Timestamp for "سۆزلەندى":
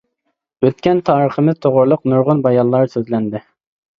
2.97-3.45